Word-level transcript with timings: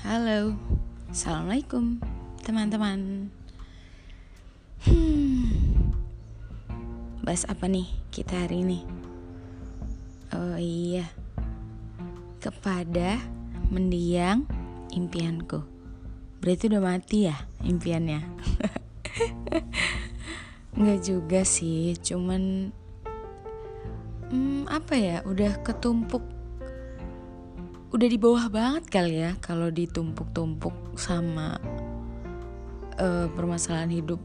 Halo, 0.00 0.56
assalamualaikum 1.12 2.00
teman-teman. 2.40 3.28
Hmm, 4.88 5.92
bahas 7.20 7.44
apa 7.44 7.68
nih 7.68 7.84
kita 8.08 8.48
hari 8.48 8.64
ini? 8.64 8.80
Oh 10.32 10.56
iya, 10.56 11.04
kepada 12.40 13.20
mendiang 13.68 14.48
impianku. 14.88 15.68
Berarti 16.40 16.72
udah 16.72 16.80
mati 16.80 17.28
ya 17.28 17.36
impiannya? 17.60 18.24
Enggak 20.80 21.00
juga 21.04 21.44
sih, 21.44 21.92
cuman 22.00 22.72
hmm, 24.32 24.64
apa 24.64 24.96
ya? 24.96 25.20
Udah 25.28 25.60
ketumpuk 25.60 26.39
udah 27.90 28.06
di 28.06 28.18
bawah 28.22 28.46
banget 28.46 28.86
kali 28.86 29.18
ya 29.18 29.34
kalau 29.42 29.66
ditumpuk-tumpuk 29.66 30.94
sama 30.94 31.58
uh, 33.02 33.26
permasalahan 33.34 33.90
hidup 33.90 34.22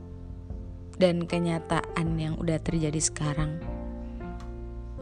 dan 1.02 1.26
kenyataan 1.26 2.08
yang 2.22 2.38
udah 2.38 2.62
terjadi 2.62 3.02
sekarang. 3.02 3.58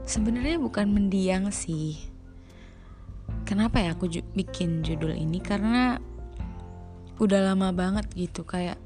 Sebenarnya 0.07 0.63
bukan 0.63 0.87
mendiang 0.95 1.51
sih. 1.51 1.99
Kenapa 3.43 3.83
ya 3.83 3.99
aku 3.99 4.07
ju 4.07 4.23
bikin 4.31 4.79
judul 4.79 5.11
ini 5.11 5.43
karena 5.43 5.99
udah 7.19 7.51
lama 7.51 7.75
banget 7.75 8.07
gitu 8.15 8.47
kayak 8.47 8.79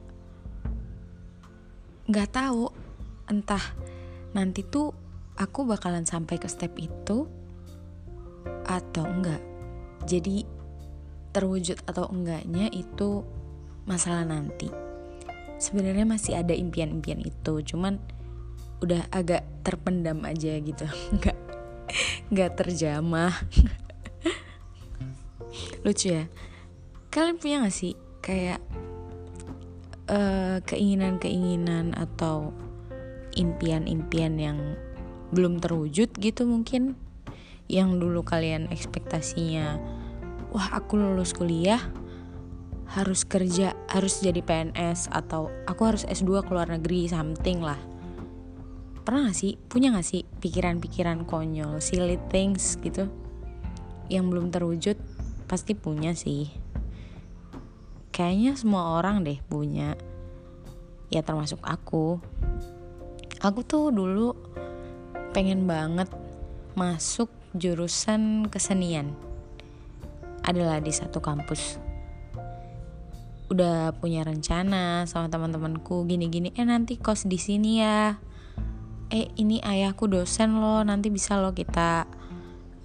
nggak 2.09 2.33
tahu 2.33 2.73
entah 3.29 3.61
nanti 4.33 4.65
tuh 4.65 4.89
aku 5.37 5.69
bakalan 5.69 6.03
sampai 6.03 6.41
ke 6.41 6.49
step 6.49 6.73
itu 6.81 7.29
atau 8.65 9.05
enggak 9.05 9.56
jadi 10.07 10.47
terwujud 11.35 11.83
atau 11.83 12.07
enggaknya 12.07 12.71
itu 12.71 13.27
masalah 13.83 14.23
nanti. 14.23 14.71
Sebenarnya 15.59 16.07
masih 16.07 16.39
ada 16.39 16.55
impian-impian 16.55 17.19
itu, 17.19 17.61
cuman 17.61 17.99
udah 18.79 19.09
agak 19.11 19.43
terpendam 19.67 20.23
aja 20.23 20.55
gitu. 20.57 20.87
Nggak 21.19 21.37
nggak 22.31 22.51
terjamah. 22.59 23.33
Lucu 25.83 26.15
ya. 26.15 26.25
Kalian 27.07 27.39
punya 27.39 27.63
gak 27.63 27.73
sih 27.73 27.95
kayak 28.19 28.59
keinginan 30.07 31.19
keinginan-keinginan 31.19 31.85
atau 31.95 32.55
impian-impian 33.35 34.39
yang 34.39 34.59
belum 35.35 35.59
terwujud 35.59 36.15
gitu 36.15 36.47
mungkin 36.47 36.95
yang 37.67 37.99
dulu 37.99 38.23
kalian 38.23 38.71
ekspektasinya 38.71 39.75
wah 40.51 40.67
aku 40.75 40.95
lulus 40.95 41.35
kuliah 41.35 41.81
harus 42.87 43.27
kerja 43.27 43.75
harus 43.91 44.23
jadi 44.23 44.39
PNS 44.39 45.11
atau 45.11 45.51
aku 45.67 45.81
harus 45.83 46.07
S2 46.07 46.47
ke 46.47 46.51
luar 46.55 46.71
negeri 46.71 47.11
something 47.11 47.59
lah. 47.59 47.79
Pernah 49.03 49.31
gak 49.31 49.39
sih? 49.39 49.59
Punya 49.67 49.91
gak 49.91 50.07
sih 50.07 50.23
pikiran-pikiran 50.23 51.27
konyol 51.27 51.83
silly 51.83 52.19
things 52.31 52.79
gitu? 52.79 53.11
Yang 54.07 54.25
belum 54.31 54.47
terwujud 54.51 54.97
pasti 55.51 55.75
punya 55.75 56.15
sih. 56.15 56.47
Kayaknya 58.15 58.55
semua 58.55 58.95
orang 58.95 59.23
deh 59.27 59.39
punya. 59.51 59.99
Ya 61.11 61.23
termasuk 61.23 61.59
aku. 61.63 62.19
Aku 63.43 63.59
tuh 63.67 63.91
dulu 63.91 64.33
pengen 65.35 65.67
banget 65.67 66.07
masuk 66.73 67.29
jurusan 67.53 68.49
kesenian 68.49 69.26
adalah 70.47 70.79
di 70.79 70.95
satu 70.95 71.19
kampus. 71.19 71.75
Udah 73.51 73.91
punya 73.99 74.23
rencana 74.23 75.03
sama 75.03 75.27
teman-temanku 75.27 76.07
gini-gini 76.07 76.55
eh 76.55 76.63
nanti 76.63 76.95
kos 76.95 77.27
di 77.27 77.35
sini 77.35 77.83
ya. 77.83 78.15
Eh 79.11 79.31
ini 79.39 79.59
ayahku 79.59 80.07
dosen 80.07 80.59
loh 80.59 80.83
nanti 80.83 81.11
bisa 81.11 81.39
loh 81.39 81.51
kita 81.51 82.07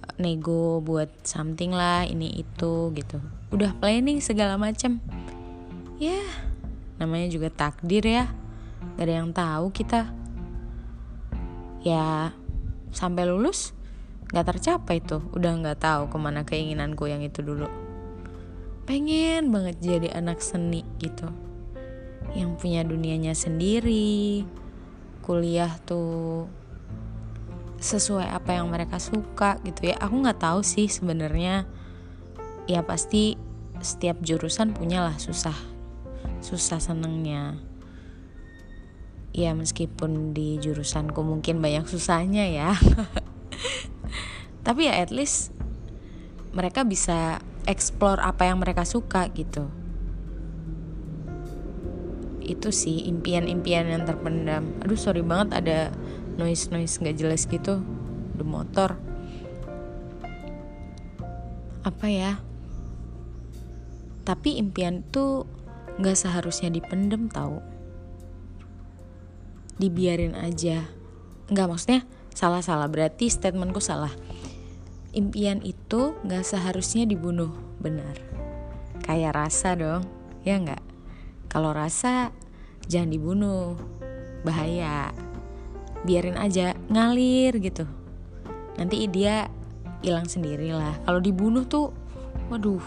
eh, 0.03 0.15
nego 0.19 0.83
buat 0.83 1.23
something 1.23 1.71
lah 1.71 2.03
ini 2.03 2.43
itu 2.43 2.91
gitu. 2.95 3.23
Udah 3.51 3.71
planning 3.79 4.19
segala 4.19 4.59
macam 4.59 4.99
ya 6.01 6.19
yeah, 6.19 6.29
namanya 6.99 7.31
juga 7.31 7.47
takdir 7.47 8.03
ya. 8.03 8.27
Gak 8.99 9.07
ada 9.07 9.13
yang 9.23 9.31
tahu 9.31 9.71
kita. 9.71 10.11
Ya 11.83 12.31
sampai 12.95 13.27
lulus 13.27 13.75
nggak 14.33 14.57
tercapai 14.57 14.97
tuh. 14.99 15.21
Udah 15.37 15.53
nggak 15.61 15.79
tahu 15.79 16.09
ke 16.09 16.17
mana 16.17 16.41
keinginanku 16.41 17.05
yang 17.05 17.21
itu 17.21 17.45
dulu. 17.45 17.69
Pengen 18.89 19.53
banget 19.53 19.77
jadi 19.79 20.09
anak 20.17 20.41
seni 20.41 20.81
gitu. 20.97 21.29
Yang 22.33 22.51
punya 22.57 22.81
dunianya 22.81 23.37
sendiri. 23.37 24.43
Kuliah 25.21 25.71
tuh 25.85 26.49
sesuai 27.79 28.27
apa 28.27 28.57
yang 28.57 28.73
mereka 28.73 28.97
suka 28.97 29.61
gitu 29.63 29.93
ya. 29.93 29.95
Aku 30.01 30.25
nggak 30.25 30.41
tahu 30.41 30.65
sih 30.65 30.89
sebenarnya. 30.89 31.69
Ya 32.65 32.81
pasti 32.81 33.37
setiap 33.85 34.17
jurusan 34.25 34.73
punyalah 34.73 35.15
susah. 35.21 35.55
Susah 36.41 36.81
senengnya. 36.81 37.61
Ya 39.29 39.53
meskipun 39.53 40.33
di 40.33 40.57
jurusanku 40.57 41.21
mungkin 41.21 41.61
banyak 41.61 41.89
susahnya 41.89 42.45
ya 42.53 42.77
tapi 44.63 44.87
ya 44.87 44.95
at 45.03 45.11
least 45.11 45.51
mereka 46.55 46.87
bisa 46.87 47.43
explore 47.67 48.23
apa 48.23 48.47
yang 48.47 48.63
mereka 48.63 48.87
suka 48.87 49.27
gitu. 49.35 49.67
Itu 52.43 52.75
sih 52.75 53.07
impian-impian 53.07 53.87
yang 53.87 54.03
terpendam. 54.03 54.75
Aduh 54.83 54.99
sorry 54.99 55.23
banget 55.23 55.63
ada 55.63 55.79
noise 56.39 56.71
noise 56.71 56.99
nggak 56.99 57.17
jelas 57.19 57.43
gitu. 57.47 57.83
The 58.39 58.45
motor. 58.47 58.95
Apa 61.83 62.07
ya? 62.07 62.39
Tapi 64.23 64.55
impian 64.59 65.03
tuh 65.11 65.43
nggak 65.99 66.15
seharusnya 66.15 66.71
dipendem 66.71 67.27
tau. 67.27 67.59
Dibiarin 69.79 70.35
aja. 70.35 70.87
Nggak 71.51 71.67
maksudnya 71.67 72.01
salah 72.33 72.63
salah 72.65 72.89
berarti 72.89 73.29
statementku 73.29 73.77
salah 73.77 74.09
impian 75.13 75.61
itu 75.61 76.17
gak 76.25 76.43
seharusnya 76.43 77.05
dibunuh, 77.05 77.53
benar. 77.77 78.17
Kayak 79.05 79.37
rasa 79.37 79.77
dong, 79.77 80.03
ya 80.41 80.57
nggak? 80.57 80.81
Kalau 81.47 81.69
rasa 81.69 82.33
jangan 82.89 83.13
dibunuh, 83.13 83.77
bahaya. 84.41 85.13
Biarin 86.03 86.35
aja 86.35 86.75
ngalir 86.91 87.55
gitu. 87.63 87.87
Nanti 88.75 89.07
dia 89.07 89.47
hilang 90.03 90.27
sendiri 90.27 90.73
lah. 90.75 90.99
Kalau 91.07 91.23
dibunuh 91.23 91.63
tuh, 91.63 91.95
waduh, 92.51 92.83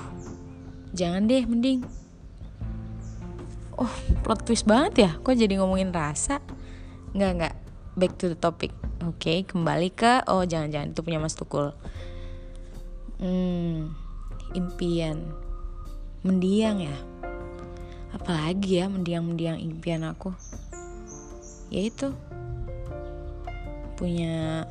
jangan 0.92 1.24
deh, 1.24 1.46
mending. 1.46 1.80
Oh, 3.76 3.92
plot 4.24 4.44
twist 4.44 4.64
banget 4.64 5.08
ya. 5.08 5.10
Kok 5.20 5.36
jadi 5.36 5.60
ngomongin 5.60 5.92
rasa? 5.92 6.40
Nggak 7.12 7.30
nggak. 7.40 7.54
Back 7.96 8.12
to 8.20 8.32
the 8.32 8.36
topic. 8.36 8.72
Oke, 9.04 9.20
okay, 9.20 9.38
kembali 9.44 9.92
ke 9.92 10.24
oh 10.28 10.44
jangan-jangan 10.44 10.96
itu 10.96 11.00
punya 11.04 11.20
Mas 11.20 11.36
Tukul 11.36 11.76
hmm, 13.20 13.92
impian. 14.56 15.24
Mendiang 16.26 16.82
ya? 16.82 16.96
Apalagi 18.12 18.82
ya 18.82 18.86
mendiang-mendiang 18.88 19.60
impian 19.60 20.02
aku? 20.02 20.32
Yaitu 21.68 22.14
punya 23.96 24.64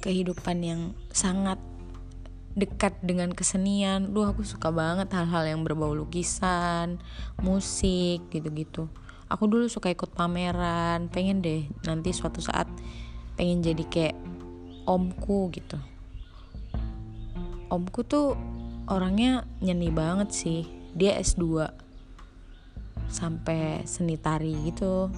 kehidupan 0.00 0.58
yang 0.62 0.80
sangat 1.10 1.58
dekat 2.58 2.98
dengan 3.02 3.30
kesenian. 3.34 4.10
Duh 4.14 4.30
aku 4.30 4.42
suka 4.42 4.74
banget 4.74 5.10
hal-hal 5.14 5.46
yang 5.46 5.60
berbau 5.62 5.94
lukisan, 5.94 6.98
musik 7.38 8.26
gitu-gitu. 8.30 8.90
Aku 9.28 9.44
dulu 9.44 9.68
suka 9.68 9.92
ikut 9.92 10.10
pameran, 10.16 11.12
pengen 11.12 11.44
deh 11.44 11.68
nanti 11.84 12.16
suatu 12.16 12.40
saat 12.40 12.66
pengen 13.36 13.62
jadi 13.62 13.84
kayak 13.86 14.16
omku 14.88 15.52
gitu 15.52 15.76
omku 17.68 18.04
tuh 18.04 18.36
orangnya 18.88 19.44
nyeni 19.60 19.92
banget 19.92 20.32
sih. 20.32 20.60
Dia 20.96 21.16
S2 21.20 21.68
sampai 23.08 23.84
seni 23.88 24.16
tari 24.20 24.56
gitu. 24.68 25.12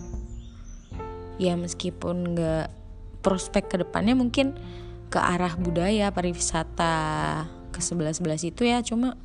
Ya 1.40 1.56
meskipun 1.56 2.36
nggak 2.36 2.68
prospek 3.24 3.72
ke 3.72 3.76
depannya 3.80 4.12
mungkin 4.12 4.54
ke 5.10 5.18
arah 5.18 5.56
budaya 5.58 6.12
pariwisata 6.14 6.94
ke 7.74 7.80
sebelah 7.80 8.14
sebelah 8.14 8.38
itu 8.38 8.62
ya. 8.66 8.82
Cuma 8.84 9.16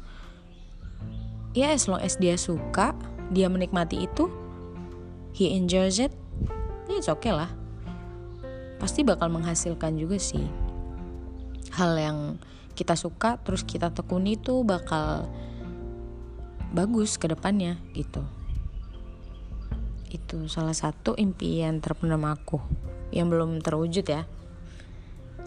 ya 1.54 1.74
as 1.74 1.89
long 1.89 2.01
as 2.01 2.18
dia 2.18 2.39
suka 2.39 2.95
dia 3.33 3.50
menikmati 3.50 4.06
itu 4.06 4.30
he 5.33 5.57
enjoys 5.57 5.98
it 5.98 6.13
ya 6.88 6.95
it's 7.01 7.10
okay 7.12 7.33
lah. 7.33 7.50
Pasti 8.75 9.01
bakal 9.07 9.31
menghasilkan 9.31 9.98
juga 9.98 10.19
sih 10.19 10.45
hal 11.75 11.95
yang 12.00 12.39
kita 12.75 13.00
suka 13.00 13.39
terus 13.39 13.63
kita 13.63 13.89
tekuni 13.95 14.36
tuh 14.36 14.68
bakal 14.68 15.31
bagus 16.75 17.16
ke 17.16 17.31
depannya 17.31 17.80
gitu. 17.95 18.19
Itu 20.12 20.51
salah 20.51 20.75
satu 20.75 21.16
impian 21.16 21.80
terpendam 21.80 22.27
aku 22.27 22.60
yang 23.16 23.31
belum 23.31 23.63
terwujud 23.63 24.04
ya. 24.04 24.27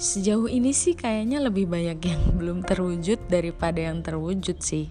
Sejauh 0.01 0.49
ini 0.49 0.73
sih 0.73 0.97
kayaknya 0.97 1.45
lebih 1.45 1.69
banyak 1.69 2.01
yang 2.01 2.23
belum 2.41 2.65
terwujud 2.65 3.29
daripada 3.29 3.85
yang 3.85 4.01
terwujud 4.01 4.65
sih. 4.65 4.89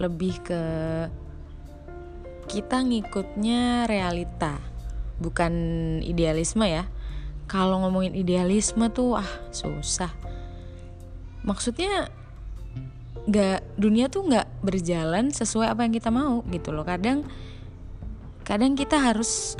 Lebih 0.00 0.34
ke 0.42 0.62
kita 2.48 2.80
ngikutnya 2.80 3.84
realita 3.84 4.56
bukan 5.20 5.52
idealisme 6.00 6.64
ya. 6.64 6.88
Kalau 7.44 7.84
ngomongin 7.84 8.16
idealisme 8.16 8.88
tuh 8.88 9.20
ah 9.20 9.30
susah 9.52 10.08
maksudnya 11.44 12.08
nggak 13.24 13.80
dunia 13.80 14.12
tuh 14.12 14.28
nggak 14.28 14.60
berjalan 14.60 15.32
sesuai 15.32 15.72
apa 15.72 15.86
yang 15.86 15.94
kita 15.96 16.10
mau 16.12 16.44
gitu 16.50 16.72
loh. 16.72 16.84
Kadang 16.84 17.24
kadang 18.44 18.76
kita 18.76 19.00
harus 19.00 19.56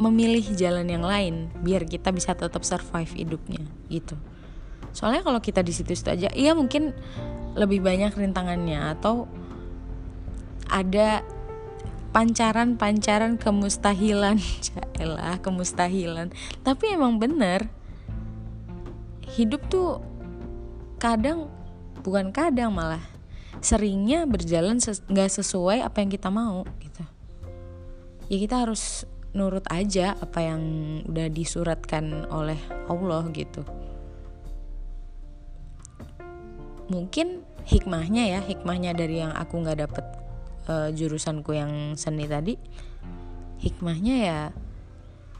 memilih 0.00 0.42
jalan 0.58 0.88
yang 0.90 1.04
lain 1.04 1.52
biar 1.62 1.86
kita 1.86 2.10
bisa 2.10 2.32
tetap 2.32 2.64
survive 2.64 3.12
hidupnya 3.12 3.62
gitu. 3.92 4.16
Soalnya 4.94 5.26
kalau 5.26 5.42
kita 5.42 5.60
di 5.60 5.74
situ-situ 5.74 6.08
aja 6.08 6.28
iya 6.32 6.54
mungkin 6.54 6.94
lebih 7.54 7.82
banyak 7.82 8.14
rintangannya 8.14 8.94
atau 8.94 9.26
ada 10.70 11.22
pancaran-pancaran 12.14 13.36
kemustahilan. 13.36 14.38
Lah 15.18 15.38
kemustahilan. 15.42 16.30
Tapi 16.62 16.84
emang 16.94 17.18
bener 17.18 17.66
hidup 19.34 19.66
tuh 19.66 19.98
kadang 20.98 21.50
bukan 22.04 22.30
kadang 22.34 22.74
malah 22.74 23.02
seringnya 23.64 24.28
berjalan 24.28 24.76
nggak 24.82 25.30
ses 25.30 25.40
sesuai 25.40 25.80
apa 25.80 26.02
yang 26.02 26.10
kita 26.10 26.28
mau 26.28 26.66
gitu. 26.82 27.02
Ya 28.28 28.36
kita 28.40 28.64
harus 28.64 29.04
nurut 29.34 29.66
aja 29.68 30.14
apa 30.16 30.40
yang 30.40 30.62
udah 31.10 31.28
disuratkan 31.28 32.28
oleh 32.30 32.58
Allah 32.86 33.26
gitu. 33.34 33.66
Mungkin 36.88 37.42
hikmahnya 37.64 38.28
ya 38.28 38.40
hikmahnya 38.44 38.92
dari 38.92 39.24
yang 39.24 39.32
aku 39.32 39.64
nggak 39.64 39.88
dapet 39.88 40.06
uh, 40.68 40.88
jurusanku 40.92 41.56
yang 41.56 41.96
seni 41.96 42.28
tadi 42.28 42.60
hikmahnya 43.64 44.16
ya 44.20 44.40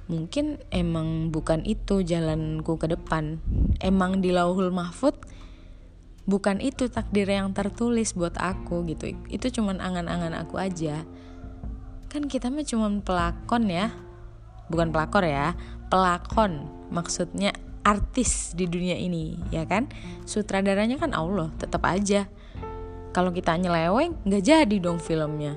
mungkin 0.04 0.60
emang 0.68 1.32
bukan 1.32 1.64
itu 1.64 2.04
jalanku 2.04 2.76
ke 2.76 2.92
depan. 2.92 3.40
Emang 3.80 4.20
di 4.20 4.30
lauhul 4.34 4.68
mahfud 4.68 5.16
bukan 6.24 6.60
itu 6.60 6.88
takdir 6.88 7.28
yang 7.28 7.56
tertulis 7.56 8.12
buat 8.12 8.36
aku 8.36 8.84
gitu. 8.92 9.16
Itu 9.32 9.48
cuman 9.48 9.80
angan-angan 9.80 10.36
aku 10.36 10.60
aja. 10.60 11.04
Kan 12.12 12.28
kita 12.28 12.52
mah 12.52 12.64
cuman 12.64 13.00
pelakon 13.00 13.64
ya. 13.72 13.92
Bukan 14.68 14.92
pelakor 14.92 15.24
ya 15.24 15.56
pelakon. 15.88 16.68
Maksudnya 16.92 17.56
artis 17.84 18.52
di 18.52 18.68
dunia 18.68 18.96
ini 18.96 19.40
ya 19.48 19.64
kan? 19.64 19.88
Sutradaranya 20.28 21.00
kan 21.00 21.16
Allah 21.16 21.48
tetap 21.56 21.84
aja. 21.88 22.28
Kalau 23.14 23.30
kita 23.30 23.56
nyeleweng 23.56 24.20
nggak 24.26 24.42
jadi 24.44 24.76
dong 24.82 25.00
filmnya. 25.00 25.56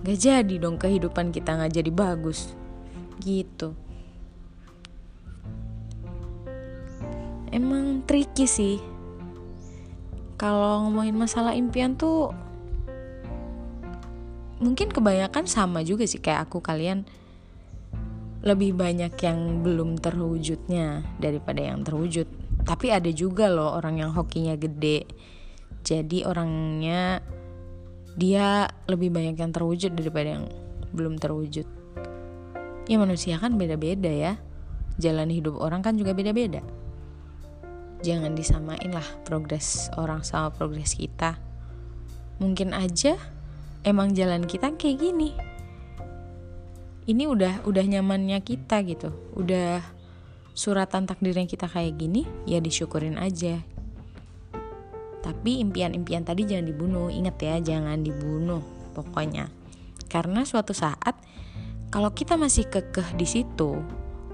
Nggak 0.00 0.16
jadi 0.16 0.54
dong 0.56 0.80
kehidupan 0.80 1.28
kita 1.28 1.60
nggak 1.60 1.76
jadi 1.76 1.90
bagus 1.92 2.59
gitu. 3.20 3.76
Emang 7.50 8.06
tricky 8.06 8.46
sih. 8.46 8.78
Kalau 10.40 10.88
ngomongin 10.88 11.18
masalah 11.18 11.52
impian 11.52 11.98
tuh 11.98 12.32
mungkin 14.62 14.88
kebanyakan 14.88 15.44
sama 15.44 15.84
juga 15.84 16.06
sih 16.08 16.22
kayak 16.22 16.48
aku 16.48 16.62
kalian. 16.64 17.04
Lebih 18.40 18.72
banyak 18.72 19.12
yang 19.20 19.60
belum 19.60 20.00
terwujudnya 20.00 21.04
daripada 21.20 21.60
yang 21.60 21.84
terwujud. 21.84 22.24
Tapi 22.64 22.88
ada 22.88 23.12
juga 23.12 23.52
loh 23.52 23.76
orang 23.76 24.00
yang 24.00 24.16
hokinya 24.16 24.56
gede. 24.56 25.04
Jadi 25.84 26.24
orangnya 26.24 27.20
dia 28.16 28.68
lebih 28.88 29.12
banyak 29.12 29.36
yang 29.36 29.52
terwujud 29.52 29.92
daripada 29.92 30.40
yang 30.40 30.46
belum 30.90 31.20
terwujud 31.20 31.79
ya 32.90 32.98
manusia 32.98 33.38
kan 33.38 33.54
beda-beda 33.54 34.10
ya. 34.10 34.42
Jalan 34.98 35.30
hidup 35.30 35.62
orang 35.62 35.86
kan 35.86 35.94
juga 35.94 36.10
beda-beda. 36.10 36.58
Jangan 38.02 38.34
disamain 38.34 38.90
lah 38.90 39.06
progres 39.22 39.86
orang 39.94 40.26
sama 40.26 40.50
progres 40.50 40.98
kita. 40.98 41.38
Mungkin 42.42 42.74
aja 42.74 43.14
emang 43.86 44.10
jalan 44.18 44.42
kita 44.42 44.74
kayak 44.74 44.98
gini. 44.98 45.30
Ini 47.06 47.30
udah 47.30 47.62
udah 47.62 47.84
nyamannya 47.86 48.42
kita 48.42 48.82
gitu. 48.82 49.14
Udah 49.38 49.86
suratan 50.50 51.06
takdir 51.06 51.38
yang 51.38 51.46
kita 51.46 51.70
kayak 51.70 51.94
gini 51.94 52.26
ya 52.44 52.58
disyukurin 52.58 53.22
aja. 53.22 53.62
Tapi 55.20 55.62
impian-impian 55.62 56.26
tadi 56.26 56.42
jangan 56.42 56.66
dibunuh. 56.66 57.06
Inget 57.12 57.38
ya 57.38 57.54
jangan 57.62 58.02
dibunuh 58.02 58.64
pokoknya. 58.98 59.52
Karena 60.10 60.42
suatu 60.42 60.74
saat 60.74 61.14
kalau 61.90 62.10
kita 62.14 62.38
masih 62.38 62.70
kekeh 62.70 63.18
di 63.18 63.26
situ 63.26 63.82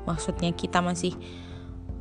maksudnya 0.06 0.52
kita 0.52 0.84
masih 0.84 1.16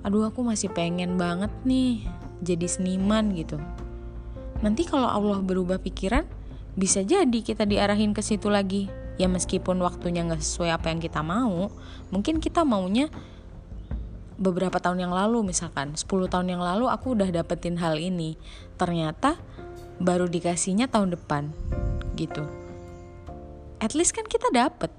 aduh 0.05 0.29
aku 0.29 0.45
masih 0.45 0.69
pengen 0.69 1.17
banget 1.17 1.49
nih 1.65 2.05
jadi 2.45 2.69
seniman 2.69 3.33
gitu. 3.33 3.57
Nanti 4.61 4.85
kalau 4.85 5.09
Allah 5.09 5.41
berubah 5.41 5.81
pikiran 5.81 6.29
bisa 6.77 7.01
jadi 7.01 7.39
kita 7.41 7.65
diarahin 7.65 8.13
ke 8.13 8.21
situ 8.21 8.53
lagi. 8.53 8.85
Ya 9.15 9.25
meskipun 9.31 9.79
waktunya 9.81 10.21
nggak 10.27 10.43
sesuai 10.43 10.75
apa 10.75 10.91
yang 10.91 10.99
kita 10.99 11.23
mau 11.23 11.71
mungkin 12.11 12.43
kita 12.43 12.67
maunya 12.67 13.07
beberapa 14.35 14.75
tahun 14.83 15.07
yang 15.07 15.13
lalu 15.15 15.47
misalkan 15.47 15.95
10 15.95 16.03
tahun 16.27 16.51
yang 16.51 16.59
lalu 16.59 16.91
aku 16.91 17.15
udah 17.15 17.31
dapetin 17.31 17.79
hal 17.79 17.95
ini 17.95 18.35
ternyata 18.75 19.39
baru 20.03 20.27
dikasihnya 20.27 20.91
tahun 20.91 21.15
depan 21.15 21.49
gitu. 22.19 22.43
At 23.79 23.95
least 23.95 24.11
kan 24.11 24.27
kita 24.27 24.51
dapet 24.51 24.91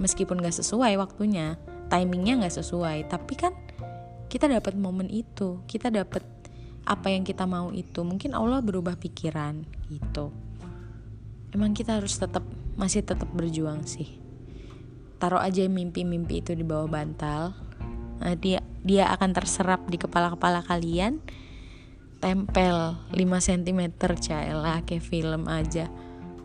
meskipun 0.00 0.42
gak 0.42 0.56
sesuai 0.56 0.98
waktunya 0.98 1.58
timingnya 1.88 2.46
gak 2.46 2.56
sesuai 2.58 3.06
tapi 3.06 3.34
kan 3.38 3.52
kita 4.26 4.50
dapat 4.50 4.74
momen 4.74 5.06
itu 5.12 5.62
kita 5.70 5.94
dapat 5.94 6.26
apa 6.84 7.08
yang 7.08 7.24
kita 7.24 7.48
mau 7.48 7.72
itu. 7.72 8.04
Mungkin 8.04 8.36
Allah 8.36 8.60
berubah 8.60 8.96
pikiran 9.00 9.64
gitu. 9.88 10.30
Emang 11.50 11.72
kita 11.72 11.98
harus 11.98 12.16
tetap 12.20 12.44
masih 12.76 13.02
tetap 13.02 13.28
berjuang 13.32 13.88
sih. 13.88 14.20
Taruh 15.16 15.40
aja 15.40 15.64
mimpi-mimpi 15.64 16.44
itu 16.44 16.52
di 16.52 16.64
bawah 16.66 16.90
bantal. 16.90 17.56
Nah, 18.20 18.36
dia 18.36 18.60
dia 18.84 19.08
akan 19.10 19.32
terserap 19.32 19.88
di 19.88 19.96
kepala-kepala 19.96 20.60
kalian. 20.66 21.24
Tempel 22.20 22.96
5 23.12 23.20
cm 23.20 23.80
caelah 24.00 24.80
kayak 24.84 25.04
film 25.04 25.44
aja. 25.48 25.88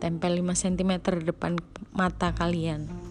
Tempel 0.00 0.40
5 0.40 0.56
cm 0.56 0.92
depan 1.24 1.56
mata 1.92 2.32
kalian 2.32 3.09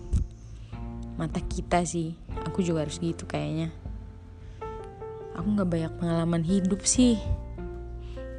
mata 1.19 1.43
kita 1.43 1.83
sih. 1.83 2.15
Aku 2.47 2.63
juga 2.63 2.87
harus 2.87 2.95
gitu 2.95 3.27
kayaknya. 3.27 3.75
Aku 5.35 5.51
nggak 5.51 5.67
banyak 5.67 5.93
pengalaman 5.99 6.43
hidup 6.47 6.87
sih. 6.87 7.19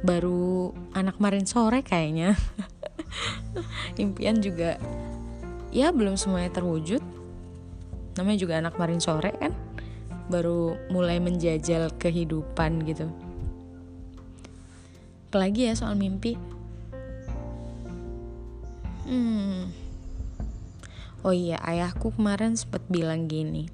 Baru 0.01 0.73
anak 0.97 1.21
kemarin 1.21 1.45
sore 1.45 1.85
kayaknya. 1.85 2.33
Impian 4.01 4.41
juga 4.41 4.81
ya 5.69 5.93
belum 5.93 6.17
semuanya 6.17 6.49
terwujud. 6.49 7.05
Namanya 8.17 8.37
juga 8.41 8.57
anak 8.57 8.73
kemarin 8.73 8.97
sore 8.97 9.37
kan. 9.37 9.53
Baru 10.33 10.73
mulai 10.89 11.21
menjajal 11.21 11.93
kehidupan 12.01 12.81
gitu. 12.89 13.05
Apalagi 15.29 15.69
ya 15.69 15.77
soal 15.77 15.93
mimpi? 15.93 16.33
Hmm 19.05 19.80
oh 21.21 21.33
iya 21.33 21.57
ayahku 21.61 22.13
kemarin 22.13 22.57
sempat 22.57 22.81
bilang 22.89 23.29
gini 23.29 23.69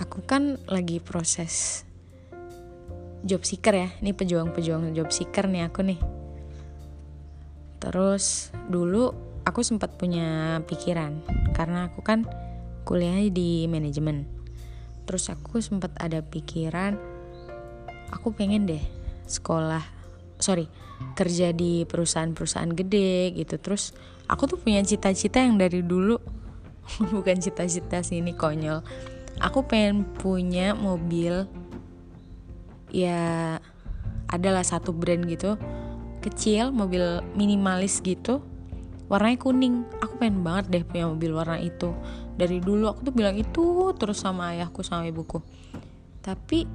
aku 0.00 0.24
kan 0.24 0.56
lagi 0.70 1.02
proses 1.02 1.84
job 3.20 3.44
seeker 3.44 3.76
ya 3.76 3.88
ini 4.00 4.16
pejuang-pejuang 4.16 4.96
job 4.96 5.12
seeker 5.12 5.44
nih 5.44 5.68
aku 5.68 5.84
nih. 5.84 6.00
Terus 7.80 8.48
dulu 8.72 9.12
aku 9.44 9.60
sempat 9.60 10.00
punya 10.00 10.60
pikiran 10.64 11.20
karena 11.52 11.92
aku 11.92 12.00
kan 12.00 12.24
kuliahnya 12.88 13.28
di 13.28 13.68
manajemen. 13.68 14.24
Terus 15.04 15.28
aku 15.28 15.60
sempat 15.60 15.92
ada 16.00 16.24
pikiran 16.24 16.96
aku 18.10 18.34
pengen 18.34 18.66
deh 18.66 18.82
sekolah 19.30 19.82
sorry 20.42 20.66
kerja 21.14 21.54
di 21.54 21.86
perusahaan-perusahaan 21.86 22.74
gede 22.74 23.32
gitu 23.38 23.56
terus 23.56 23.94
aku 24.30 24.46
tuh 24.46 24.58
punya 24.62 24.78
cita-cita 24.86 25.42
yang 25.42 25.58
dari 25.58 25.82
dulu. 25.82 26.16
Bukan 27.14 27.42
cita-cita 27.42 28.00
sih 28.06 28.22
ini 28.22 28.32
konyol. 28.32 28.86
Aku 29.42 29.66
pengen 29.66 30.06
punya 30.06 30.78
mobil 30.78 31.50
ya 32.94 33.58
adalah 34.30 34.62
satu 34.62 34.94
brand 34.94 35.26
gitu. 35.26 35.58
Kecil 36.22 36.70
mobil 36.70 37.02
minimalis 37.34 37.98
gitu. 37.98 38.38
Warnanya 39.10 39.42
kuning. 39.42 39.82
Aku 39.98 40.22
pengen 40.22 40.46
banget 40.46 40.64
deh 40.70 40.82
punya 40.86 41.10
mobil 41.10 41.34
warna 41.34 41.58
itu. 41.58 41.90
Dari 42.38 42.62
dulu 42.62 42.86
aku 42.86 43.10
tuh 43.10 43.14
bilang 43.14 43.34
itu 43.34 43.90
terus 43.98 44.22
sama 44.22 44.54
ayahku 44.54 44.86
sama 44.86 45.10
ibuku. 45.10 45.42
Tapi 46.22 46.68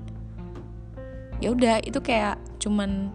ya 1.40 1.56
udah 1.56 1.80
itu 1.84 2.00
kayak 2.04 2.42
cuman 2.60 3.14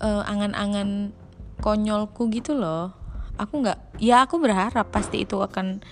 uh, 0.00 0.22
angan-angan 0.26 1.12
konyolku 1.60 2.30
gitu 2.32 2.54
loh 2.56 3.03
aku 3.38 3.54
nggak 3.66 3.98
ya 3.98 4.26
aku 4.26 4.38
berharap 4.38 4.90
pasti 4.90 5.26
itu 5.26 5.38
akan 5.38 5.82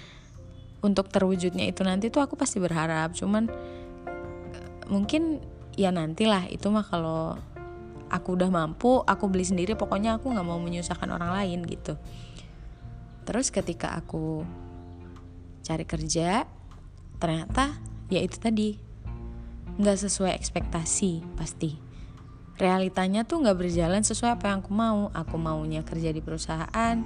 untuk 0.83 1.09
terwujudnya 1.09 1.71
itu 1.71 1.87
nanti 1.87 2.11
tuh 2.11 2.23
aku 2.23 2.35
pasti 2.35 2.59
berharap. 2.59 3.15
Cuman 3.15 3.47
mungkin 4.91 5.39
ya 5.79 5.95
nantilah 5.95 6.51
itu 6.51 6.69
mah 6.69 6.85
kalau 6.85 7.39
aku 8.13 8.37
udah 8.37 8.51
mampu 8.53 9.01
aku 9.07 9.31
beli 9.31 9.47
sendiri 9.47 9.73
pokoknya 9.73 10.21
aku 10.21 10.35
nggak 10.35 10.47
mau 10.47 10.59
menyusahkan 10.59 11.09
orang 11.09 11.33
lain 11.33 11.65
gitu. 11.71 11.95
Terus 13.23 13.55
ketika 13.55 13.95
aku 13.95 14.43
cari 15.63 15.87
kerja 15.87 16.43
ternyata 17.23 17.79
ya 18.11 18.19
itu 18.19 18.37
tadi 18.43 18.75
nggak 19.79 19.99
sesuai 20.03 20.35
ekspektasi 20.35 21.23
pasti 21.39 21.92
realitanya 22.61 23.25
tuh 23.25 23.41
nggak 23.45 23.59
berjalan 23.59 24.05
sesuai 24.05 24.41
apa 24.41 24.53
yang 24.53 24.61
aku 24.61 24.73
mau. 24.73 25.01
Aku 25.13 25.37
maunya 25.41 25.81
kerja 25.85 26.13
di 26.13 26.21
perusahaan. 26.21 26.97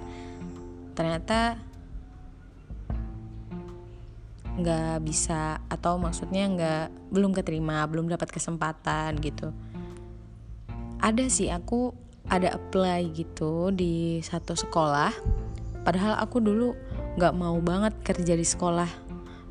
Ternyata 0.96 1.60
nggak 4.56 5.04
bisa 5.04 5.60
atau 5.68 6.00
maksudnya 6.00 6.48
nggak 6.48 7.12
belum 7.12 7.36
keterima 7.36 7.84
belum 7.84 8.08
dapat 8.08 8.32
kesempatan 8.32 9.20
gitu. 9.20 9.52
Ada 10.96 11.28
sih 11.28 11.52
aku 11.52 11.92
ada 12.26 12.56
apply 12.56 13.12
gitu 13.12 13.70
di 13.70 14.24
satu 14.24 14.56
sekolah. 14.56 15.12
Padahal 15.84 16.18
aku 16.18 16.40
dulu 16.40 16.72
nggak 17.20 17.34
mau 17.36 17.60
banget 17.60 17.94
kerja 18.02 18.34
di 18.34 18.42
sekolah 18.42 18.88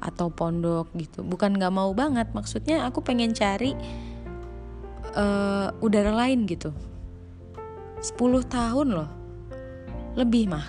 atau 0.02 0.34
pondok 0.34 0.90
gitu. 0.98 1.22
Bukan 1.22 1.56
nggak 1.56 1.74
mau 1.74 1.94
banget 1.94 2.34
maksudnya 2.34 2.84
aku 2.90 3.06
pengen 3.06 3.32
cari 3.32 3.78
uh, 5.16 5.72
udara 5.80 6.12
lain 6.12 6.46
gitu. 6.46 6.76
10 8.04 8.20
tahun 8.46 8.88
loh. 8.94 9.10
Lebih 10.14 10.52
mah 10.52 10.68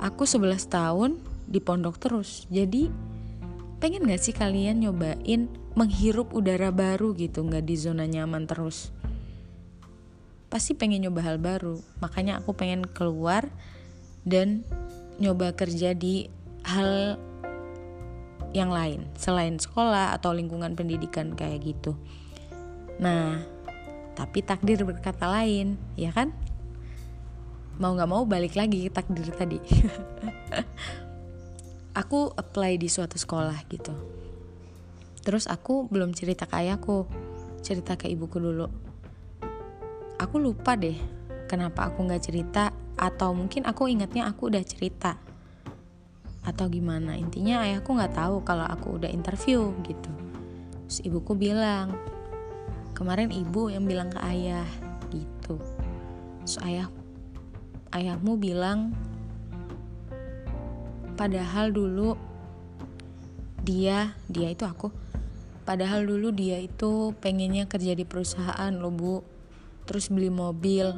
aku 0.00 0.24
11 0.24 0.70
tahun 0.70 1.20
di 1.50 1.58
pondok 1.58 1.98
terus. 1.98 2.46
Jadi 2.48 2.88
pengen 3.82 4.06
gak 4.06 4.22
sih 4.22 4.36
kalian 4.36 4.84
nyobain 4.84 5.48
menghirup 5.74 6.36
udara 6.36 6.74
baru 6.74 7.14
gitu 7.14 7.46
nggak 7.46 7.64
di 7.64 7.76
zona 7.76 8.06
nyaman 8.06 8.46
terus? 8.46 8.92
Pasti 10.50 10.74
pengen 10.74 11.06
nyoba 11.06 11.20
hal 11.26 11.38
baru. 11.38 11.78
Makanya 12.02 12.42
aku 12.42 12.54
pengen 12.54 12.82
keluar 12.86 13.46
dan 14.26 14.66
nyoba 15.20 15.54
kerja 15.54 15.94
di 15.94 16.28
hal 16.66 17.16
yang 18.50 18.74
lain 18.74 19.06
selain 19.14 19.62
sekolah 19.62 20.10
atau 20.18 20.34
lingkungan 20.34 20.74
pendidikan 20.74 21.38
kayak 21.38 21.62
gitu 21.62 21.94
nah 23.00 23.40
tapi 24.20 24.44
takdir 24.44 24.84
berkata 24.84 25.24
lain 25.24 25.80
ya 25.96 26.12
kan? 26.12 26.36
Mau 27.80 27.96
nggak 27.96 28.10
mau 28.12 28.28
balik 28.28 28.52
lagi 28.52 28.84
ke 28.84 28.92
takdir 28.92 29.32
tadi. 29.32 29.56
Aku 32.04 32.28
apply 32.36 32.76
di 32.76 32.92
suatu 32.92 33.16
sekolah 33.16 33.56
gitu. 33.72 33.96
Terus 35.20 35.44
aku 35.48 35.84
belum 35.88 36.16
cerita 36.16 36.48
ke 36.48 36.64
ayahku 36.64 37.04
cerita 37.60 37.96
ke 37.96 38.08
ibuku 38.08 38.40
dulu. 38.40 38.68
Aku 40.16 40.36
lupa 40.40 40.76
deh 40.76 40.96
kenapa 41.48 41.88
aku 41.88 42.08
nggak 42.08 42.24
cerita 42.24 42.72
atau 42.96 43.36
mungkin 43.36 43.68
aku 43.68 43.88
ingatnya 43.88 44.28
aku 44.28 44.52
udah 44.52 44.64
cerita. 44.64 45.16
Atau 46.44 46.72
gimana. 46.72 47.20
Intinya 47.20 47.64
ayahku 47.64 47.96
nggak 47.96 48.16
tahu 48.16 48.44
kalau 48.44 48.64
aku 48.64 49.00
udah 49.00 49.12
interview 49.12 49.72
gitu. 49.84 50.12
Terus 50.88 50.98
ibuku 51.04 51.36
bilang 51.36 51.92
kemarin 53.00 53.32
ibu 53.32 53.72
yang 53.72 53.88
bilang 53.88 54.12
ke 54.12 54.20
ayah 54.20 54.68
gitu. 55.08 55.56
Terus 56.44 56.60
ayah 56.68 56.92
ayahmu 57.96 58.36
bilang 58.36 58.92
padahal 61.16 61.72
dulu 61.72 62.20
dia 63.64 64.12
dia 64.28 64.52
itu 64.52 64.68
aku 64.68 64.92
padahal 65.64 66.04
dulu 66.04 66.28
dia 66.28 66.60
itu 66.60 67.16
pengennya 67.24 67.64
kerja 67.64 67.96
di 67.96 68.04
perusahaan 68.04 68.72
loh 68.76 68.92
bu. 68.92 69.16
Terus 69.88 70.12
beli 70.12 70.28
mobil 70.28 70.92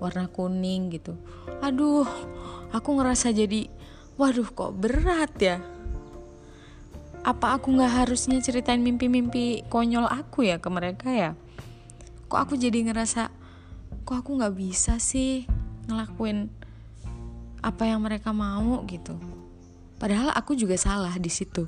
warna 0.00 0.32
kuning 0.32 0.88
gitu. 0.88 1.20
Aduh 1.60 2.08
aku 2.72 2.96
ngerasa 2.96 3.28
jadi 3.28 3.68
waduh 4.16 4.48
kok 4.48 4.72
berat 4.72 5.36
ya 5.36 5.60
apa 7.22 7.58
aku 7.58 7.74
nggak 7.78 8.06
harusnya 8.06 8.42
ceritain 8.42 8.82
mimpi-mimpi 8.82 9.62
konyol 9.70 10.10
aku 10.10 10.46
ya 10.46 10.58
ke 10.58 10.68
mereka 10.70 11.08
ya 11.10 11.30
kok 12.26 12.40
aku 12.42 12.58
jadi 12.58 12.90
ngerasa 12.90 13.30
kok 14.02 14.16
aku 14.18 14.42
nggak 14.42 14.54
bisa 14.58 14.98
sih 14.98 15.46
ngelakuin 15.86 16.50
apa 17.62 17.86
yang 17.86 18.02
mereka 18.02 18.34
mau 18.34 18.82
gitu 18.90 19.14
Padahal 20.02 20.34
aku 20.34 20.58
juga 20.58 20.74
salah 20.74 21.14
di 21.14 21.30
situ. 21.30 21.62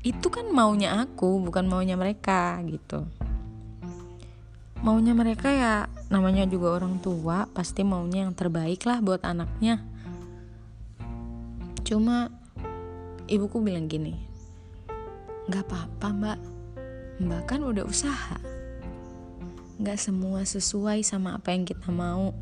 Itu 0.00 0.32
kan 0.32 0.48
maunya 0.48 1.04
aku, 1.04 1.36
bukan 1.44 1.68
maunya 1.68 2.00
mereka 2.00 2.56
gitu. 2.64 3.04
Maunya 4.80 5.12
mereka 5.12 5.52
ya 5.52 5.84
namanya 6.08 6.48
juga 6.48 6.80
orang 6.80 6.96
tua, 7.04 7.44
pasti 7.52 7.84
maunya 7.84 8.24
yang 8.24 8.32
terbaik 8.32 8.88
lah 8.88 9.04
buat 9.04 9.20
anaknya. 9.20 9.84
Cuma 11.84 12.32
ibuku 13.28 13.60
bilang 13.60 13.86
gini, 13.86 14.16
Gak 15.48 15.64
apa-apa 15.64 16.08
mbak, 16.12 16.38
mbak 17.24 17.42
kan 17.48 17.64
udah 17.64 17.84
usaha. 17.88 18.36
Gak 19.80 19.96
semua 19.96 20.44
sesuai 20.44 21.00
sama 21.00 21.40
apa 21.40 21.56
yang 21.56 21.64
kita 21.64 21.88
mau. 21.88 22.36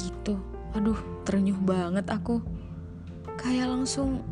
Gitu. 0.00 0.40
Aduh 0.72 0.96
ternyuh 1.28 1.60
banget 1.60 2.08
aku. 2.08 2.40
Kayak 3.36 3.68
langsung 3.76 4.24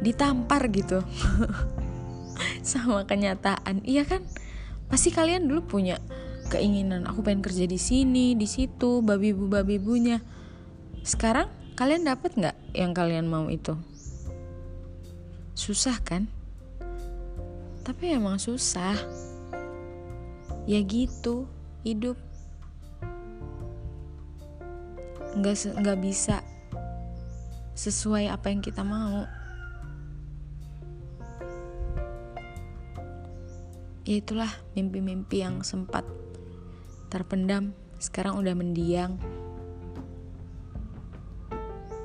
ditampar 0.00 0.72
gitu. 0.72 1.04
Sama 2.64 3.04
kenyataan. 3.04 3.84
Iya 3.84 4.08
kan? 4.08 4.24
Pasti 4.88 5.12
kalian 5.12 5.44
dulu 5.44 5.76
punya 5.76 6.00
keinginan 6.50 7.06
aku 7.06 7.22
pengen 7.22 7.44
kerja 7.44 7.68
di 7.68 7.78
sini 7.78 8.34
di 8.34 8.48
situ 8.50 9.06
babi 9.06 9.30
bu 9.30 9.46
babi 9.46 9.78
bunya 9.78 10.18
sekarang 11.06 11.46
kalian 11.80 12.04
dapat 12.04 12.36
nggak 12.36 12.76
yang 12.76 12.92
kalian 12.92 13.24
mau 13.24 13.48
itu? 13.48 13.72
Susah 15.56 15.96
kan? 16.04 16.28
Tapi 17.80 18.12
emang 18.12 18.36
susah. 18.36 19.00
Ya 20.68 20.76
gitu 20.84 21.48
hidup. 21.80 22.20
Nggak 25.40 25.72
nggak 25.80 25.98
bisa 26.04 26.44
sesuai 27.72 28.28
apa 28.28 28.52
yang 28.52 28.60
kita 28.60 28.84
mau. 28.84 29.24
Ya 34.04 34.20
itulah 34.20 34.52
mimpi-mimpi 34.76 35.40
yang 35.40 35.64
sempat 35.64 36.04
terpendam 37.08 37.72
sekarang 37.96 38.36
udah 38.36 38.52
mendiang 38.52 39.16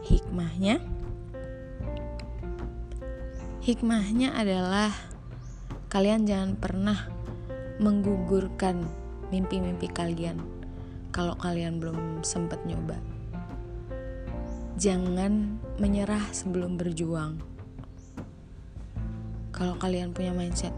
hikmahnya 0.06 0.80
hikmahnya 3.66 4.38
adalah 4.38 4.94
kalian 5.90 6.30
jangan 6.30 6.54
pernah 6.56 7.10
menggugurkan 7.82 8.86
mimpi-mimpi 9.34 9.90
kalian 9.90 10.40
kalau 11.10 11.34
kalian 11.42 11.82
belum 11.82 12.22
sempat 12.22 12.62
nyoba 12.64 12.96
jangan 14.76 15.56
menyerah 15.80 16.24
sebelum 16.36 16.76
berjuang. 16.76 17.40
Kalau 19.56 19.80
kalian 19.80 20.12
punya 20.12 20.36
mindset, 20.36 20.76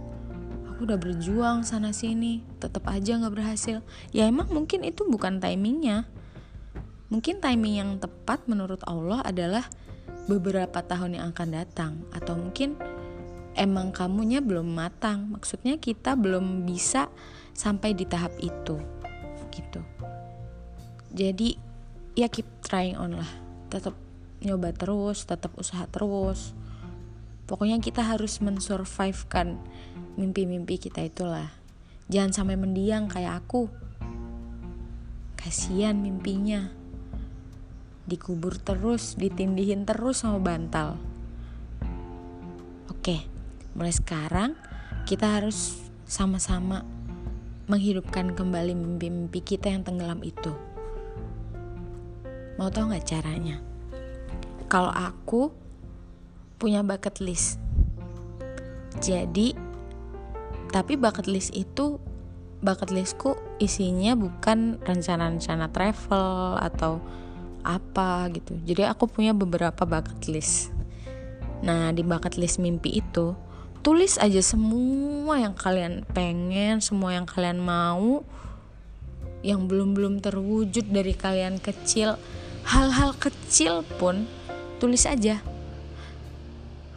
aku 0.69 0.85
udah 0.85 1.01
berjuang 1.01 1.65
sana 1.65 1.89
sini, 1.89 2.45
tetap 2.61 2.85
aja 2.85 3.17
nggak 3.17 3.33
berhasil. 3.33 3.81
Ya 4.13 4.29
emang 4.29 4.53
mungkin 4.53 4.85
itu 4.85 5.01
bukan 5.09 5.41
timingnya. 5.41 6.05
Mungkin 7.07 7.39
timing 7.39 7.75
yang 7.79 7.91
tepat 8.03 8.43
menurut 8.51 8.83
Allah 8.83 9.23
adalah 9.23 9.63
beberapa 10.27 10.83
tahun 10.83 11.15
yang 11.15 11.31
akan 11.31 11.49
datang, 11.55 11.93
atau 12.11 12.35
mungkin 12.35 12.75
emang 13.55 13.95
kamunya 13.95 14.43
belum 14.43 14.75
matang. 14.75 15.31
Maksudnya 15.31 15.79
kita 15.79 16.19
belum 16.19 16.67
bisa 16.67 17.07
sampai 17.55 17.95
di 17.95 18.03
tahap 18.03 18.35
itu, 18.43 18.75
gitu. 19.55 19.79
Jadi 21.15 21.55
ya 22.19 22.27
keep 22.27 22.45
trying 22.59 22.99
on 22.99 23.15
lah. 23.15 23.31
Tetap 23.71 23.95
nyoba 24.43 24.75
terus 24.75 25.25
tetap 25.25 25.55
usaha 25.57 25.87
terus. 25.89 26.53
Pokoknya 27.47 27.79
kita 27.79 28.03
harus 28.03 28.43
mensurvive 28.43 29.23
kan 29.31 29.55
mimpi-mimpi 30.19 30.75
kita 30.75 31.07
itulah. 31.07 31.47
Jangan 32.11 32.35
sampai 32.35 32.59
mendiang 32.59 33.07
kayak 33.07 33.47
aku. 33.47 33.71
Kasihan 35.39 35.95
mimpinya 35.95 36.67
dikubur 38.07 38.55
terus 38.57 39.19
ditindihin 39.19 39.83
terus 39.83 40.23
sama 40.23 40.39
bantal. 40.39 40.95
Oke 42.87 43.27
mulai 43.77 43.93
sekarang 43.93 44.57
kita 45.05 45.37
harus 45.37 45.85
sama-sama 46.07 46.81
menghidupkan 47.67 48.31
kembali 48.31 48.73
mimpi-mimpi 48.73 49.43
kita 49.43 49.69
yang 49.69 49.83
tenggelam 49.83 50.23
itu. 50.23 50.55
Mau 52.57 52.71
tau 52.73 52.89
gak 52.89 53.05
caranya? 53.05 53.61
Kalau 54.71 54.89
aku 54.89 55.51
punya 56.57 56.81
bucket 56.81 57.21
list. 57.21 57.61
Jadi 58.97 59.53
tapi 60.73 60.97
bucket 60.97 61.29
list 61.29 61.53
itu 61.53 62.01
bucket 62.65 62.89
listku 62.89 63.37
isinya 63.61 64.17
bukan 64.17 64.81
rencana-rencana 64.81 65.69
travel 65.69 66.57
atau 66.57 66.97
apa 67.67 68.31
gitu. 68.31 68.55
Jadi 68.63 68.87
aku 68.87 69.11
punya 69.11 69.35
beberapa 69.35 69.83
bucket 69.83 70.31
list. 70.31 70.71
Nah 71.59 71.91
di 71.91 72.07
bucket 72.07 72.39
list 72.39 72.63
mimpi 72.63 73.03
itu 73.03 73.35
tulis 73.83 74.15
aja 74.15 74.39
semua 74.39 75.39
yang 75.39 75.51
kalian 75.51 76.07
pengen 76.15 76.79
semua 76.79 77.15
yang 77.15 77.27
kalian 77.27 77.59
mau 77.59 78.23
yang 79.45 79.69
belum-belum 79.69 80.23
terwujud 80.23 80.87
dari 80.87 81.11
kalian 81.11 81.59
kecil. 81.59 82.15
Hal-hal 82.67 83.15
kecil 83.19 83.83
pun 83.99 84.27
tulis 84.79 85.03
aja. 85.07 85.39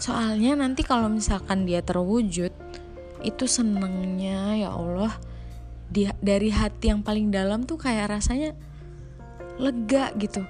Soalnya 0.00 0.56
nanti 0.56 0.86
kalau 0.86 1.12
misalkan 1.12 1.68
dia 1.68 1.84
terwujud 1.84 2.50
itu 3.20 3.44
senengnya 3.44 4.56
ya 4.56 4.72
Allah 4.72 5.12
di, 5.92 6.08
dari 6.24 6.48
hati 6.48 6.88
yang 6.88 7.04
paling 7.04 7.28
dalam 7.28 7.68
tuh 7.68 7.76
kayak 7.76 8.16
rasanya 8.16 8.56
lega 9.60 10.14
gitu 10.16 10.40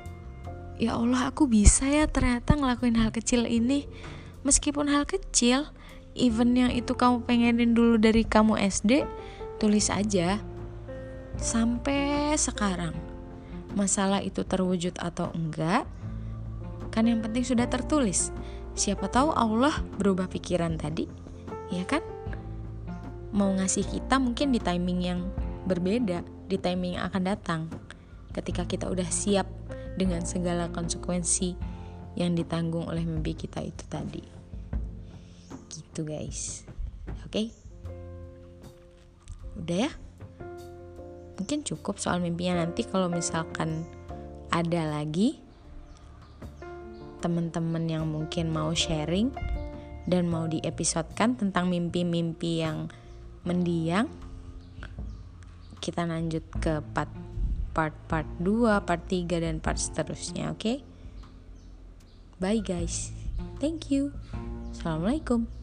ya 0.80 0.96
Allah 0.96 1.28
aku 1.28 1.44
bisa 1.44 1.84
ya 1.84 2.08
ternyata 2.08 2.56
ngelakuin 2.56 2.96
hal 2.96 3.12
kecil 3.12 3.44
ini 3.44 3.84
meskipun 4.48 4.88
hal 4.88 5.04
kecil 5.04 5.68
even 6.16 6.56
yang 6.56 6.72
itu 6.72 6.96
kamu 6.96 7.20
pengenin 7.28 7.76
dulu 7.76 8.00
dari 8.00 8.24
kamu 8.24 8.56
SD 8.56 9.04
tulis 9.60 9.92
aja 9.92 10.40
sampai 11.36 12.32
sekarang 12.40 12.96
masalah 13.76 14.24
itu 14.24 14.40
terwujud 14.40 14.96
atau 14.96 15.28
enggak 15.36 15.84
kan 16.88 17.04
yang 17.04 17.20
penting 17.20 17.44
sudah 17.44 17.68
tertulis 17.68 18.32
Siapa 18.80 19.10
tahu 19.10 19.34
Allah 19.34 19.82
berubah 19.98 20.30
pikiran 20.30 20.78
tadi, 20.78 21.10
ya 21.74 21.82
kan? 21.84 22.00
Mau 23.34 23.50
ngasih 23.52 23.86
kita 23.86 24.16
mungkin 24.22 24.54
di 24.54 24.60
timing 24.62 25.00
yang 25.02 25.20
berbeda, 25.66 26.22
di 26.46 26.56
timing 26.58 26.98
yang 26.98 27.04
akan 27.10 27.22
datang. 27.26 27.60
Ketika 28.30 28.64
kita 28.66 28.86
udah 28.86 29.06
siap 29.10 29.46
dengan 30.00 30.24
segala 30.24 30.72
konsekuensi 30.72 31.52
yang 32.16 32.32
ditanggung 32.32 32.88
oleh 32.88 33.04
mimpi 33.04 33.36
kita 33.36 33.60
itu 33.60 33.84
tadi. 33.84 34.24
Gitu 35.68 36.00
guys. 36.08 36.64
Oke? 37.28 37.28
Okay? 37.28 37.46
Udah 39.60 39.76
ya? 39.84 39.90
Mungkin 41.36 41.68
cukup 41.68 42.00
soal 42.00 42.24
mimpinya 42.24 42.64
nanti 42.64 42.88
kalau 42.88 43.12
misalkan 43.12 43.84
ada 44.48 44.88
lagi 44.88 45.36
teman-teman 47.20 47.84
yang 47.84 48.08
mungkin 48.08 48.48
mau 48.48 48.72
sharing 48.72 49.28
dan 50.08 50.24
mau 50.32 50.48
diepisodekan 50.48 51.36
tentang 51.36 51.68
mimpi-mimpi 51.68 52.64
yang 52.64 52.88
mendiang 53.44 54.08
kita 55.80 56.04
lanjut 56.04 56.44
ke 56.60 56.84
part 56.92 57.08
part 57.80 57.96
part 58.04 58.28
2, 58.44 58.68
part 58.84 59.02
3 59.08 59.40
dan 59.40 59.56
part 59.56 59.80
seterusnya, 59.80 60.52
oke? 60.52 60.60
Okay? 60.60 60.76
Bye 62.36 62.60
guys. 62.60 63.16
Thank 63.56 63.88
you. 63.88 64.12
Assalamualaikum. 64.76 65.59